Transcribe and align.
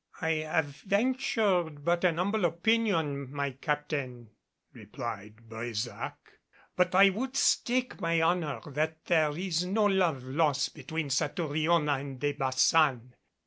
"I 0.19 0.31
have 0.31 0.77
ventured 0.77 1.85
but 1.85 2.03
an 2.03 2.17
humble 2.17 2.43
opinion, 2.45 3.31
my 3.31 3.51
Captain," 3.51 4.31
replied 4.73 5.35
Brésac, 5.47 6.15
"but 6.75 6.95
I 6.95 7.11
would 7.11 7.37
stake 7.37 8.01
my 8.01 8.19
honor 8.19 8.61
that 8.65 9.05
there 9.05 9.37
is 9.37 9.63
no 9.63 9.85
love 9.85 10.23
lost 10.23 10.73
between 10.73 11.11
Satouriona 11.11 11.99
and 11.99 12.19
De 12.19 12.33
Baçan." 12.33 13.13